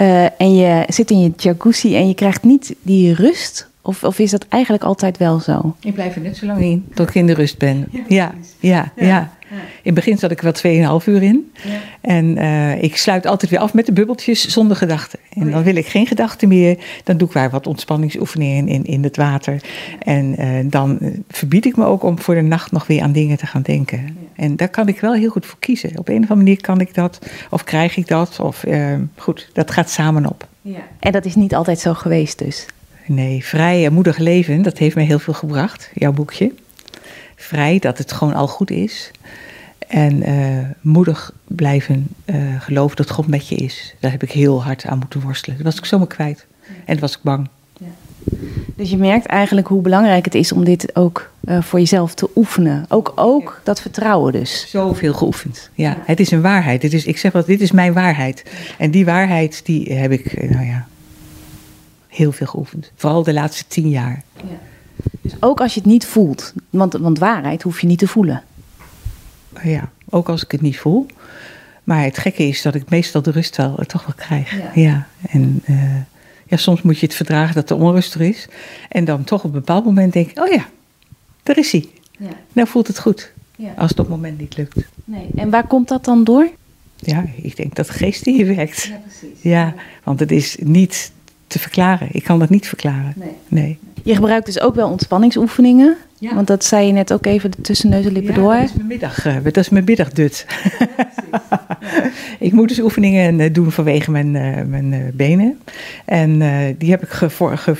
[0.00, 3.68] Uh, en je zit in je jacuzzi en je krijgt niet die rust?
[3.82, 5.74] Of, of is dat eigenlijk altijd wel zo?
[5.80, 7.88] Ik blijf er net zo lang in tot ik in de rust ben.
[7.90, 8.92] Ja, ja, ja.
[8.96, 9.35] ja.
[9.50, 11.52] In het begin zat ik er wel 2,5 uur in.
[11.64, 11.78] Ja.
[12.00, 15.18] En uh, ik sluit altijd weer af met de bubbeltjes zonder gedachten.
[15.32, 16.78] En oh, dan wil ik geen gedachten meer.
[17.04, 19.62] Dan doe ik waar wat ontspanningsoefeningen in, in het water.
[19.98, 23.36] En uh, dan verbied ik me ook om voor de nacht nog weer aan dingen
[23.36, 24.16] te gaan denken.
[24.34, 25.98] En daar kan ik wel heel goed voor kiezen.
[25.98, 27.18] Op een of andere manier kan ik dat,
[27.50, 28.40] of krijg ik dat.
[28.40, 30.48] Of uh, goed, dat gaat samen op.
[30.62, 30.86] Ja.
[30.98, 32.66] En dat is niet altijd zo geweest dus?
[33.06, 36.52] Nee, vrij en moedig leven, dat heeft mij heel veel gebracht, jouw boekje.
[37.36, 39.10] Vrij, dat het gewoon al goed is.
[39.88, 43.94] En uh, moedig blijven uh, geloven dat God met je is.
[44.00, 45.56] Daar heb ik heel hard aan moeten worstelen.
[45.56, 46.46] Dat was ik zomaar kwijt.
[46.66, 47.48] En dat was ik bang.
[47.78, 47.86] Ja.
[48.76, 52.30] Dus je merkt eigenlijk hoe belangrijk het is om dit ook uh, voor jezelf te
[52.36, 52.84] oefenen.
[52.88, 54.66] Ook, ook dat vertrouwen dus.
[54.70, 55.70] Zoveel geoefend.
[55.74, 56.02] Ja, ja.
[56.04, 56.82] het is een waarheid.
[56.82, 58.42] Het is, ik zeg wel, dit is mijn waarheid.
[58.78, 60.86] En die waarheid, die heb ik, nou ja,
[62.08, 62.92] heel veel geoefend.
[62.94, 64.22] Vooral de laatste tien jaar.
[64.36, 64.42] Ja.
[65.20, 66.52] Dus ook als je het niet voelt.
[66.70, 68.42] Want, want waarheid hoef je niet te voelen.
[69.62, 71.06] Ja, ook als ik het niet voel.
[71.84, 74.58] Maar het gekke is dat ik meestal de rust wel, toch wel krijg.
[74.58, 74.70] Ja.
[74.74, 75.06] ja.
[75.28, 75.96] En uh,
[76.46, 78.48] ja, soms moet je het verdragen dat er onrust er is.
[78.88, 80.66] En dan toch op een bepaald moment denk ik, oh ja,
[81.42, 81.88] daar is hij.
[82.18, 82.28] Ja.
[82.52, 83.32] Nou voelt het goed.
[83.56, 83.72] Ja.
[83.76, 84.76] Als het op het moment niet lukt.
[85.04, 85.26] Nee.
[85.36, 86.48] En waar komt dat dan door?
[86.96, 88.82] Ja, ik denk dat de geest in je werkt.
[88.82, 89.42] Ja, precies.
[89.42, 91.12] Ja, want het is niet
[91.46, 92.08] te verklaren.
[92.10, 93.12] Ik kan dat niet verklaren.
[93.16, 93.36] Nee.
[93.48, 93.78] nee.
[94.06, 95.96] Je gebruikt dus ook wel ontspanningsoefeningen.
[96.18, 96.34] Ja.
[96.34, 98.54] Want dat zei je net ook even tussen neus en lippen ja, door.
[98.54, 99.26] Dat is mijn middag.
[99.26, 100.46] Uh, dat is mijn middagdut.
[100.78, 101.76] Ja,
[102.38, 105.58] ik moet dus oefeningen uh, doen vanwege mijn, uh, mijn benen.
[106.04, 106.38] En
[106.78, 107.76] die heb ik gevorige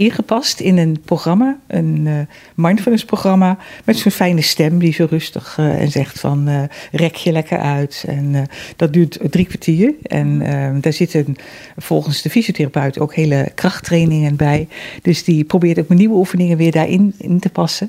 [0.00, 2.18] ingepast in een programma, een uh,
[2.54, 7.14] mindfulness programma, met zo'n fijne stem die zo rustig uh, en zegt van uh, rek
[7.14, 8.04] je lekker uit.
[8.06, 9.94] En dat duurt drie kwartier.
[10.02, 11.36] En ehm, daar zitten
[11.76, 14.68] volgens de fysiotherapeut ook hele krachttrainingen bij.
[15.02, 17.88] Dus die probeert ook mijn nieuwe oefeningen weer daarin in te passen.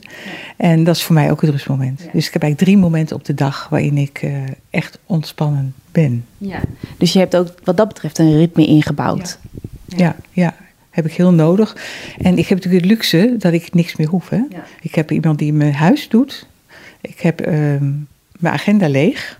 [0.58, 1.97] En dat is voor mij ook het rustmoment.
[1.97, 4.26] Dus ik heb eigenlijk drie momenten op de dag waarin ik
[4.69, 6.26] echt ontspannen ben.
[6.38, 6.60] Ja.
[6.97, 9.39] Dus je hebt ook wat dat betreft een ritme ingebouwd.
[9.88, 10.15] ja, ja.
[10.32, 10.56] ja
[10.91, 11.75] heb ik heel nodig.
[12.17, 14.30] En ik heb natuurlijk het luxe dat ik niks meer hoef.
[14.30, 14.41] Hè?
[14.49, 14.63] Ja.
[14.82, 16.47] Ik heb iemand die mijn huis doet.
[17.01, 17.47] Ik heb uh,
[18.39, 19.39] mijn agenda leeg.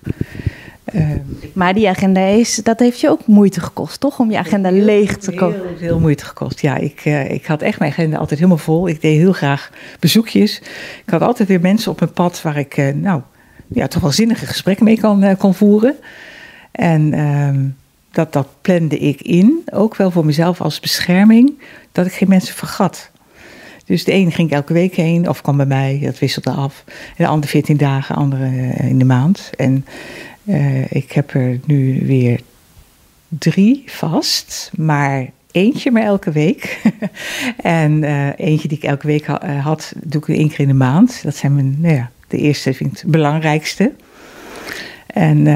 [0.94, 1.10] Uh,
[1.54, 4.20] maar die agenda is, dat heeft je ook moeite gekost, toch?
[4.20, 5.62] Om je agenda heel, leeg te kopen.
[5.68, 6.62] Heel veel moeite gekost.
[6.62, 8.88] Ja, ik, uh, ik had echt mijn agenda altijd helemaal vol.
[8.88, 10.62] Ik deed heel graag bezoekjes.
[11.06, 13.22] Ik had altijd weer mensen op mijn pad waar ik, uh, nou,
[13.68, 15.96] ja, toch wel zinnige gesprekken mee kon, kon voeren.
[16.72, 17.60] En ehm,
[18.12, 21.60] dat, dat plande ik in, ook wel voor mezelf als bescherming,
[21.92, 23.12] dat ik geen mensen vergat.
[23.86, 26.84] Dus de ene ging elke week heen, of kwam bij mij, dat wisselde af.
[26.88, 29.50] En de andere 14 dagen, andere eh, in de maand.
[29.58, 29.86] En
[30.44, 32.40] uh, ik heb er nu weer
[33.28, 36.82] drie vast, maar eentje maar elke week.
[37.58, 40.74] en uh, eentje die ik elke week ha had, doe ik één keer in de
[40.74, 41.24] maand.
[41.24, 43.92] Dat zijn mijn, nou ja, de eerste vind ik het belangrijkste.
[45.08, 45.48] En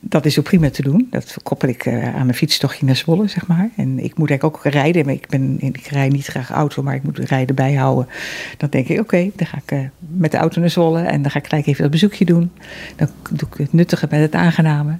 [0.00, 1.06] dat is ook prima te doen.
[1.10, 3.70] Dat koppel ik uh, aan een fietstochtje naar Zwolle, zeg maar.
[3.76, 5.04] En ik moet eigenlijk ook rijden.
[5.04, 8.08] Maar ik, ben, ik rij niet graag auto, maar ik moet rijden bijhouden.
[8.56, 11.00] Dan denk ik, oké, dan ga ik uh, met de auto naar Zwolle.
[11.00, 12.50] En dan ga ik gelijk even dat bezoekje doen.
[12.96, 14.98] Dan doe ik het nuttige met het aangename.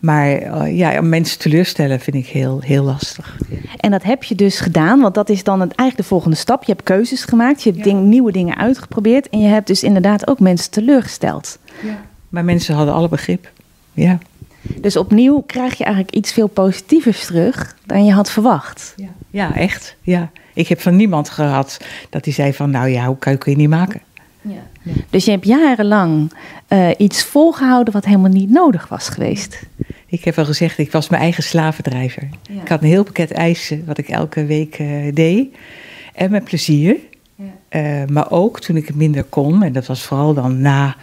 [0.00, 3.38] Maar uh, ja, mensen teleurstellen vind ik heel, heel lastig.
[3.76, 6.64] En dat heb je dus gedaan, want dat is dan het, eigenlijk de volgende stap.
[6.64, 7.90] Je hebt keuzes gemaakt, je hebt ja.
[7.90, 9.28] ding, nieuwe dingen uitgeprobeerd.
[9.28, 11.58] En je hebt dus inderdaad ook mensen teleurgesteld.
[11.82, 12.00] Ja.
[12.28, 13.50] Maar mensen hadden alle begrip.
[14.00, 14.18] Ja.
[14.80, 18.94] Dus opnieuw krijg je eigenlijk iets veel positievers terug dan je had verwacht.
[18.96, 19.96] Ja, ja echt.
[20.02, 20.30] Ja.
[20.54, 23.68] Ik heb van niemand gehad dat hij zei van, nou ja, hoe kun je niet
[23.68, 24.00] maken?
[24.40, 24.62] Ja.
[24.82, 24.92] ja.
[25.10, 26.32] Dus je hebt jarenlang
[26.68, 29.62] uh, iets volgehouden wat helemaal niet nodig was geweest.
[30.06, 32.28] Ik heb al gezegd, ik was mijn eigen slavendrijver.
[32.42, 32.60] Ja.
[32.60, 35.56] Ik had een heel pakket eisen wat ik elke week uh, deed.
[36.14, 36.96] En met plezier.
[37.34, 38.00] Ja.
[38.02, 40.96] Uh, maar ook toen ik het minder kon, en dat was vooral dan na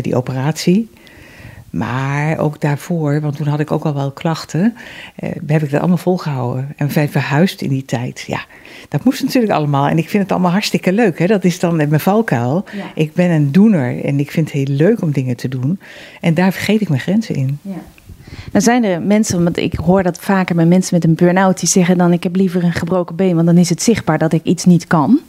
[0.00, 0.90] die operatie.
[1.70, 4.74] Maar ook daarvoor, want toen had ik ook al wel klachten,
[5.16, 6.72] eh, heb ik dat allemaal volgehouden.
[6.76, 8.24] En we zijn verhuisd in die tijd.
[8.26, 8.44] Ja,
[8.88, 9.88] dat moest natuurlijk allemaal.
[9.88, 11.18] En ik vind het allemaal hartstikke leuk.
[11.18, 11.26] Hè?
[11.26, 12.64] Dat is dan mijn valkuil.
[12.76, 12.84] Ja.
[12.94, 15.80] Ik ben een doener en ik vind het heel leuk om dingen te doen.
[16.20, 17.58] En daar vergeet ik mijn grenzen in.
[17.62, 17.80] Ja.
[18.52, 21.68] Dan zijn er mensen, want ik hoor dat vaker bij mensen met een burn-out, die
[21.68, 24.44] zeggen dan ik heb liever een gebroken been, want dan is het zichtbaar dat ik
[24.44, 25.20] iets niet kan.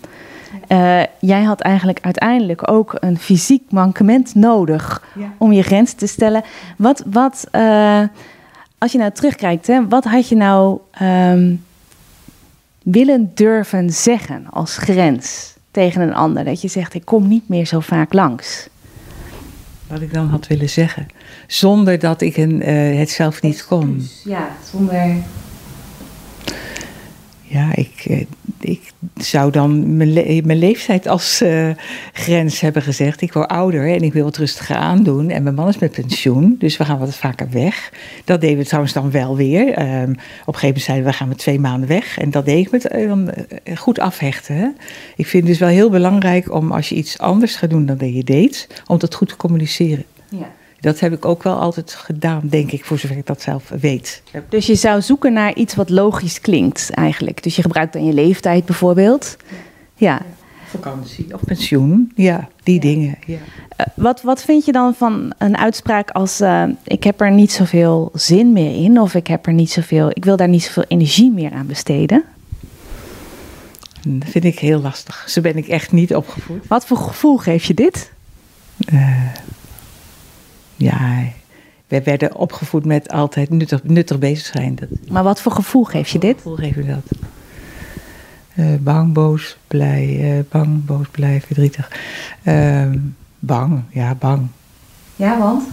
[0.71, 5.33] Uh, jij had eigenlijk uiteindelijk ook een fysiek mankement nodig ja.
[5.37, 6.43] om je grens te stellen.
[6.77, 8.03] Wat, wat uh,
[8.77, 11.65] als je nou terugkijkt, hè, wat had je nou um,
[12.83, 16.43] willen durven zeggen als grens tegen een ander?
[16.43, 18.69] Dat je zegt, ik kom niet meer zo vaak langs.
[19.87, 21.07] Wat ik dan had willen zeggen.
[21.47, 24.07] Zonder dat ik een, uh, het zelf niet kon.
[24.23, 25.15] Ja, zonder
[27.49, 28.25] ja, ik, eh,
[28.59, 30.13] ik zou dan mijn,
[30.45, 31.69] mijn leeftijd als uh,
[32.13, 33.21] grens hebben gezegd.
[33.21, 35.29] Ik word ouder en ik wil wat rustiger aandoen.
[35.29, 37.93] En mijn man is met pensioen, dus we gaan wat vaker weg.
[38.25, 39.67] Dat deden we trouwens dan wel weer.
[39.67, 40.11] Um,
[40.45, 42.17] op een gegeven moment zeiden we, we gaan met twee maanden weg.
[42.19, 43.13] En dat deed ik met uh,
[43.77, 44.77] goed afhechten.
[45.15, 47.97] Ik vind het dus wel heel belangrijk om als je iets anders gaat doen dan
[47.97, 50.05] dat je deed, om dat goed te communiceren.
[50.29, 50.51] Ja.
[50.81, 54.21] Dat heb ik ook wel altijd gedaan, denk ik, voor zover ik dat zelf weet.
[54.49, 57.43] Dus je zou zoeken naar iets wat logisch klinkt eigenlijk.
[57.43, 59.37] Dus je gebruikt dan je leeftijd bijvoorbeeld.
[59.47, 59.55] Ja.
[59.95, 60.21] ja.
[60.65, 62.81] Vakantie of pensioen, ja, die ja.
[62.81, 63.17] dingen.
[63.25, 63.37] Ja.
[63.79, 67.51] Uh, wat, wat vind je dan van een uitspraak als uh, ik heb er niet
[67.51, 70.85] zoveel zin meer in of ik heb er niet zoveel, ik wil daar niet zoveel
[70.87, 72.23] energie meer aan besteden?
[74.07, 75.25] Dat vind ik heel lastig.
[75.29, 76.67] Zo ben ik echt niet opgevoed.
[76.67, 78.11] Wat voor gevoel geef je dit?
[78.93, 79.17] Uh,
[80.79, 81.23] ja,
[81.87, 84.75] we werden opgevoed met altijd nuttig, nuttig bezig zijn.
[84.75, 86.33] Dat, maar wat voor gevoel geef je dit?
[86.33, 87.19] Wat gevoel geef je dat?
[88.55, 91.91] Uh, bang, boos, blij, uh, bang, boos, blij, verdrietig.
[92.43, 92.85] Uh,
[93.39, 94.47] bang, ja, bang.
[95.15, 95.63] Ja, want?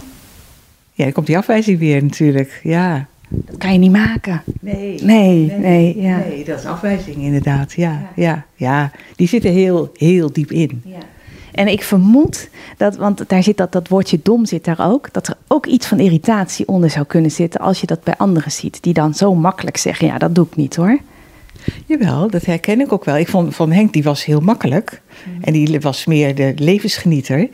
[0.93, 3.07] Ja, dan komt die afwijzing weer natuurlijk, ja.
[3.29, 4.43] Dat kan je niet maken.
[4.59, 5.03] Nee.
[5.03, 6.17] Nee, nee, nee, ja.
[6.17, 8.45] nee dat is afwijzing inderdaad, ja, ja, ja.
[8.55, 8.91] ja.
[9.15, 10.81] Die zitten heel, heel diep in.
[10.85, 10.97] Ja.
[11.57, 15.27] En ik vermoed dat, want daar zit dat, dat woordje dom zit daar ook, dat
[15.27, 18.83] er ook iets van irritatie onder zou kunnen zitten als je dat bij anderen ziet,
[18.83, 20.99] die dan zo makkelijk zeggen, ja, dat doe ik niet hoor.
[21.85, 23.17] Jawel, dat herken ik ook wel.
[23.17, 25.01] Ik vond van Henk, die was heel makkelijk.
[25.25, 25.43] Mm.
[25.43, 27.49] En die was meer de levensgenieter.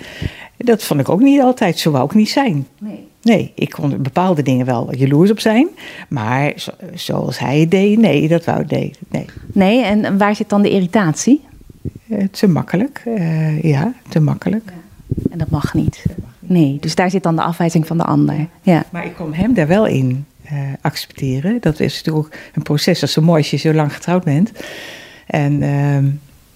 [0.57, 2.67] Dat vond ik ook niet altijd, zo wou ik niet zijn.
[2.79, 3.07] Nee.
[3.21, 5.67] Nee, ik kon bepaalde dingen wel jaloers op zijn.
[6.09, 8.99] Maar zo, zoals hij het deed, nee, dat wou ik deed.
[9.09, 9.25] Nee.
[9.53, 11.41] nee, en waar zit dan de irritatie?
[12.13, 13.01] Uh, te makkelijk,
[13.61, 14.71] ja, te makkelijk.
[15.31, 16.05] En dat mag niet.
[16.39, 18.47] Nee, dus daar zit dan de afwijzing van de ander.
[18.61, 18.85] Ja.
[18.89, 21.57] Maar ik kon hem daar wel in uh, accepteren.
[21.61, 24.51] Dat is natuurlijk een proces, dat is zo mooi als je zo lang getrouwd bent.
[25.25, 26.05] En ehm,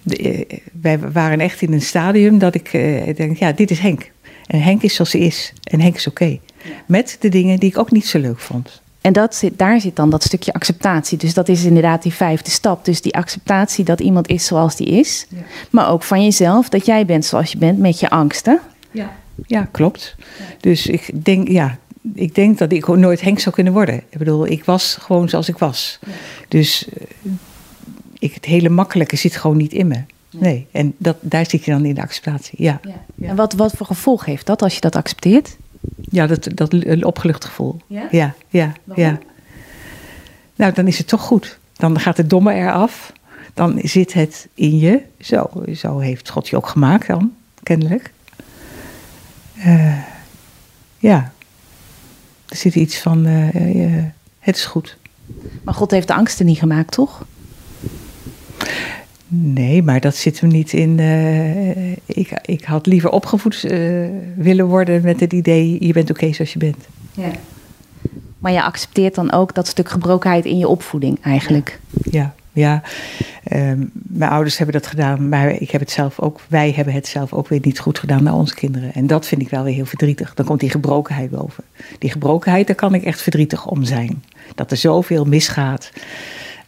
[0.02, 2.70] de, wij waren echt in een stadium dat ik
[3.16, 4.10] denk, ja, dit is Henk.
[4.46, 5.52] En Henk is zoals hij is.
[5.62, 6.22] En Henk is oké.
[6.22, 6.40] Okay.
[6.64, 6.70] Ja.
[6.86, 8.82] Met de dingen die ik ook niet zo leuk vond.
[9.08, 11.18] En dat zit, daar zit dan dat stukje acceptatie.
[11.18, 12.84] Dus dat is inderdaad die vijfde stap.
[12.84, 15.26] Dus die acceptatie dat iemand is zoals die is.
[15.28, 15.38] Ja.
[15.70, 18.60] Maar ook van jezelf, dat jij bent zoals je bent met je angsten.
[18.90, 19.16] Ja,
[19.46, 20.14] ja klopt.
[20.18, 20.44] Ja.
[20.60, 21.78] Dus ik denk, ja,
[22.14, 23.94] ik denk dat ik nooit Henk zou kunnen worden.
[24.08, 25.98] Ik bedoel, ik was gewoon zoals ik was.
[26.06, 26.12] Ja.
[26.48, 26.88] Dus
[28.18, 30.02] ik, het hele makkelijke zit gewoon niet in me.
[30.30, 32.62] Nee, en dat, daar zit je dan in de acceptatie.
[32.62, 32.80] Ja.
[33.20, 35.56] En wat, wat voor gevolg heeft dat als je dat accepteert?
[36.10, 37.80] Ja, dat, dat opgelucht gevoel.
[37.86, 38.08] Ja?
[38.10, 39.18] Ja, ja, ja.
[40.56, 41.58] Nou, dan is het toch goed.
[41.76, 43.12] Dan gaat het domme eraf.
[43.54, 45.02] Dan zit het in je.
[45.20, 48.12] Zo, zo heeft God je ook gemaakt dan, kennelijk.
[49.56, 49.98] Uh,
[50.98, 51.32] ja.
[52.48, 54.04] Er zit iets van, uh, uh,
[54.38, 54.96] het is goed.
[55.62, 57.24] Maar God heeft de angsten niet gemaakt, toch?
[59.28, 60.98] Nee, maar dat zit hem niet in.
[60.98, 66.20] Uh, ik, ik had liever opgevoed uh, willen worden met het idee: je bent oké
[66.20, 66.88] okay zoals je bent.
[67.12, 67.30] Ja.
[68.38, 71.80] Maar je accepteert dan ook dat stuk gebrokenheid in je opvoeding eigenlijk.
[72.10, 72.82] Ja, ja.
[73.44, 77.06] Ehm, mijn ouders hebben dat gedaan, maar ik heb het zelf ook, wij hebben het
[77.06, 78.94] zelf ook weer niet goed gedaan naar onze kinderen.
[78.94, 80.34] En dat vind ik wel weer heel verdrietig.
[80.34, 81.64] Dan komt die gebrokenheid boven.
[81.98, 84.24] Die gebrokenheid, daar kan ik echt verdrietig om zijn.
[84.54, 85.90] Dat er zoveel misgaat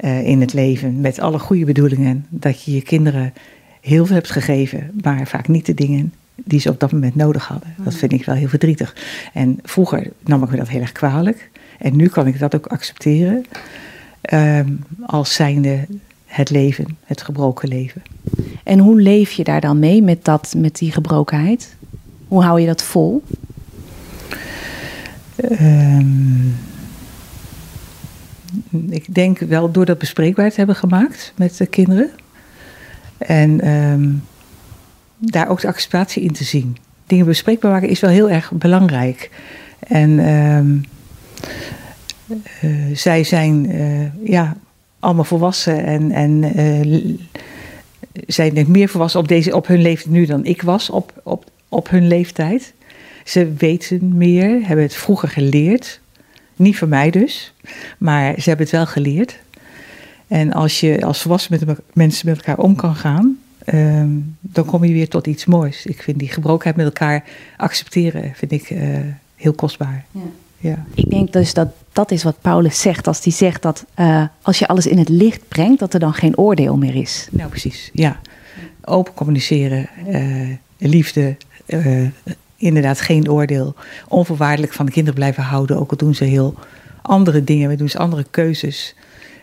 [0.01, 3.33] uh, in het leven met alle goede bedoelingen, dat je je kinderen
[3.81, 6.13] heel veel hebt gegeven, maar vaak niet de dingen
[6.45, 7.75] die ze op dat moment nodig hadden.
[7.85, 8.97] Dat vind ik wel heel verdrietig.
[9.33, 11.51] En vroeger nam ik me dat heel erg kwalijk.
[11.79, 13.45] En nu kan ik dat ook accepteren
[14.33, 15.87] um, als zijnde
[16.27, 18.03] het leven, het gebroken leven.
[18.65, 21.77] En hoe leef je daar dan mee met, dat, met die gebrokenheid?
[22.29, 23.23] Hoe hou je dat vol?
[25.61, 26.55] Um,
[28.89, 32.11] ik denk wel door dat bespreekbaar te hebben gemaakt met de kinderen.
[33.19, 34.23] En um,
[35.19, 36.77] daar ook de acceptatie in te zien.
[37.07, 39.31] Dingen bespreekbaar maken is wel heel erg belangrijk.
[39.79, 40.85] En um,
[42.63, 44.57] uh, zij zijn uh, ja,
[44.99, 47.17] allemaal volwassen en, en uh,
[48.27, 51.51] zijn denk meer volwassen op, deze, op hun leeftijd nu dan ik was op, op,
[51.69, 52.73] op hun leeftijd.
[53.25, 56.01] Ze weten meer, hebben het vroeger geleerd.
[56.61, 57.53] Niet van mij dus,
[57.99, 59.39] maar ze hebben het wel geleerd.
[60.27, 63.39] En als je als volwassen met mensen met elkaar om kan gaan,
[63.75, 65.87] um, dan kom je weer tot iets moois.
[65.87, 67.25] Ik vind die gebrokenheid met elkaar
[67.57, 68.99] accepteren, vind ik uh,
[69.37, 70.05] heel kostbaar.
[70.11, 70.21] Ja.
[70.59, 70.85] ja.
[70.95, 74.59] Ik denk dus dat dat is wat Paulus zegt als hij zegt dat uh, als
[74.59, 77.29] je alles in het licht brengt, dat er dan geen oordeel meer is.
[77.31, 77.91] Nou, precies.
[77.93, 78.21] Ja.
[78.85, 81.37] Open communiceren, uh, liefde,
[82.61, 83.75] inderdaad geen oordeel.
[84.09, 86.55] Onvoorwaardelijk van de kinderen blijven houden, ook al doen ze heel
[87.03, 88.95] andere dingen, we doen ze andere keuzes.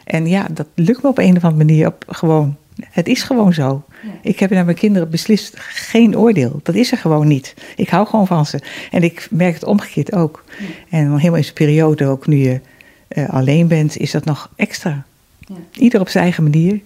[0.04, 2.58] En ja, dat lukt me op een of andere manier op gewoon.
[2.90, 3.84] Het is gewoon zo.
[4.04, 4.10] Ja.
[4.22, 6.60] Ik heb naar mijn kinderen beslist geen oordeel.
[6.64, 7.54] Dat is er gewoon niet.
[7.76, 8.60] Ik hou gewoon van ze.
[8.92, 10.44] En ik merk het omgekeerd ook.
[10.60, 10.66] Ja.
[10.90, 12.62] En helemaal in zijn periode, ook nu je
[13.10, 15.06] uh, alleen bent, is dat nog extra.
[15.40, 15.56] Ja.
[15.72, 16.80] Ieder op zijn eigen manier.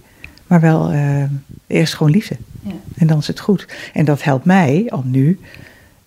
[0.47, 1.23] Maar wel uh,
[1.67, 2.37] eerst gewoon liefde.
[2.95, 3.67] En dan is het goed.
[3.93, 5.39] En dat helpt mij om nu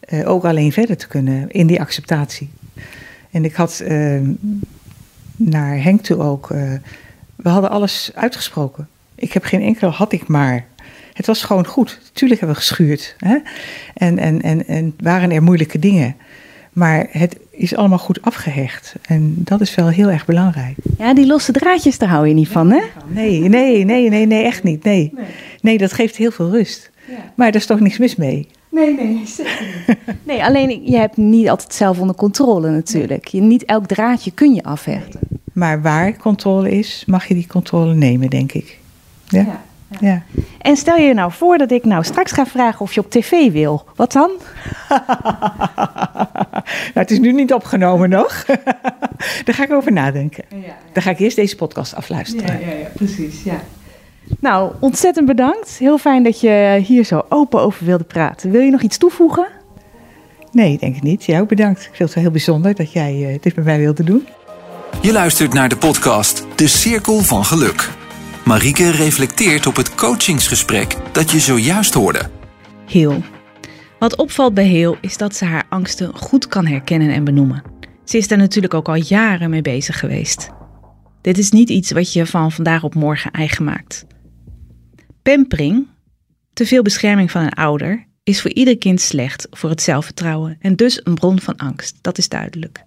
[0.09, 2.51] uh, ook alleen verder te kunnen in die acceptatie.
[3.31, 4.33] En ik had ehm,
[5.37, 6.49] naar Henk toe ook.
[7.37, 8.89] we hadden alles uitgesproken.
[9.15, 10.67] Ik heb geen enkele had ik maar.
[11.13, 12.01] Het was gewoon goed.
[12.13, 13.15] Tuurlijk hebben we geschuurd.
[13.19, 13.37] Hè?
[13.95, 16.17] En, en, en, en waren er moeilijke dingen.
[16.73, 18.95] Maar het is allemaal goed afgehecht.
[19.03, 20.77] En dat is wel heel erg belangrijk.
[20.99, 22.81] Ja, die losse draadjes, daar hou je niet van, hè?
[23.07, 24.85] Nee, nee, nee, nee, nee echt niet.
[24.85, 25.13] Nee,
[25.61, 26.91] nee dat geeft heel veel rust.
[27.09, 27.33] Ja.
[27.35, 28.49] Maar er is toch niks mis mee.
[28.75, 29.97] Nee, nee, zeker niet.
[30.23, 33.27] Nee, alleen je hebt niet altijd zelf onder controle natuurlijk.
[33.27, 35.21] Je, niet elk draadje kun je afhechten.
[35.53, 38.79] Maar waar controle is, mag je die controle nemen, denk ik.
[39.29, 39.41] Ja.
[39.41, 39.63] ja.
[40.01, 40.23] Ja.
[40.59, 43.53] En stel je nou voor dat ik nou straks ga vragen of je op tv
[43.53, 43.85] wil.
[43.97, 44.31] Wat dan?
[46.95, 48.45] nou, het is nu niet opgenomen nog.
[49.45, 50.45] Daar ga ik over nadenken.
[50.51, 50.77] Ja, ja.
[50.93, 52.61] Dan ga ik eerst deze podcast afluisteren.
[52.61, 53.43] Ja, ja, ja precies.
[53.43, 53.61] Ja.
[54.41, 55.79] Nou, ontzettend bedankt.
[55.79, 58.51] Heel fijn dat je hier zo open over wilde praten.
[58.51, 59.47] Wil je nog iets toevoegen?
[60.53, 61.25] Nee, denk ik niet.
[61.25, 61.81] Jij ook bedankt.
[61.81, 64.27] Ik vind het wel heel bijzonder dat jij uh, dit met mij wilde doen.
[65.03, 67.91] Je luistert naar de podcast De Cirkel van Geluk.
[68.45, 72.21] Marieke reflecteert op het coachingsgesprek dat je zojuist hoorde.
[72.87, 73.23] Heel.
[73.99, 77.63] Wat opvalt bij Heel is dat ze haar angsten goed kan herkennen en benoemen.
[78.05, 80.51] Ze is daar natuurlijk ook al jaren mee bezig geweest.
[81.21, 84.07] Dit is niet iets wat je van vandaag op morgen eigen maakt.
[85.25, 85.87] Pampering,
[86.53, 90.77] te veel bescherming van een ouder, is voor ieder kind slecht voor het zelfvertrouwen en
[90.77, 92.85] dus een bron van angst, dat is duidelijk.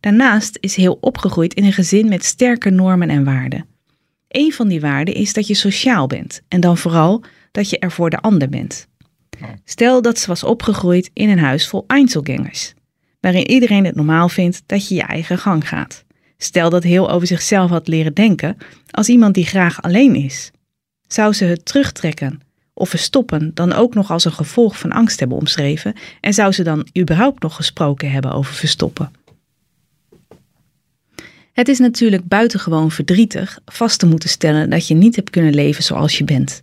[0.00, 3.66] Daarnaast is heel opgegroeid in een gezin met sterke normen en waarden.
[4.28, 7.90] Een van die waarden is dat je sociaal bent en dan vooral dat je er
[7.90, 8.86] voor de ander bent.
[9.64, 12.74] Stel dat ze was opgegroeid in een huis vol Einzelgangers,
[13.20, 16.04] waarin iedereen het normaal vindt dat je je eigen gang gaat.
[16.36, 18.56] Stel dat heel over zichzelf had leren denken
[18.90, 20.50] als iemand die graag alleen is.
[21.06, 22.40] Zou ze het terugtrekken
[22.74, 26.62] of verstoppen dan ook nog als een gevolg van angst hebben omschreven en zou ze
[26.62, 29.10] dan überhaupt nog gesproken hebben over verstoppen?
[31.52, 35.82] Het is natuurlijk buitengewoon verdrietig vast te moeten stellen dat je niet hebt kunnen leven
[35.82, 36.62] zoals je bent.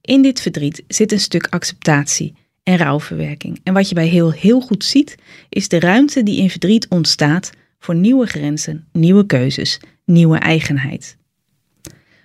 [0.00, 3.60] In dit verdriet zit een stuk acceptatie en rouwverwerking.
[3.62, 5.14] En wat je bij heel heel goed ziet,
[5.48, 11.16] is de ruimte die in verdriet ontstaat voor nieuwe grenzen, nieuwe keuzes, nieuwe eigenheid.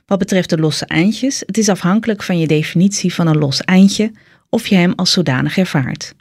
[0.06, 4.12] Wat betreft de losse eindjes, het is afhankelijk van je definitie van een los eindje
[4.49, 6.16] of je hem als zodanig ervaart.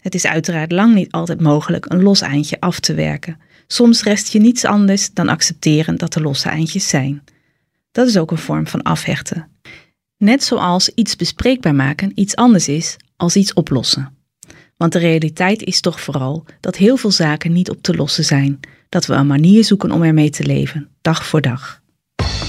[0.00, 3.40] Het is uiteraard lang niet altijd mogelijk een los eindje af te werken.
[3.66, 7.24] Soms rest je niets anders dan accepteren dat er losse eindjes zijn.
[7.92, 9.48] Dat is ook een vorm van afhechten.
[10.16, 14.14] Net zoals iets bespreekbaar maken iets anders is als iets oplossen.
[14.76, 18.60] Want de realiteit is toch vooral dat heel veel zaken niet op te lossen zijn.
[18.88, 21.84] Dat we een manier zoeken om ermee te leven, dag voor dag.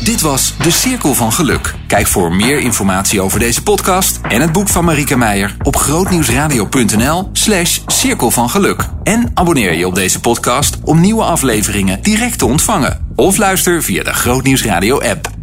[0.04, 1.74] Dit was De Cirkel van Geluk.
[1.88, 7.30] Kijk voor meer informatie over deze podcast en het boek van Marieke Meijer op grootnieuwsradio.nl
[7.34, 8.84] slash cirkel van geluk.
[9.04, 13.08] En abonneer je op deze podcast om nieuwe afleveringen direct te ontvangen.
[13.16, 15.37] Of luister via de Grootnieuwsradio app.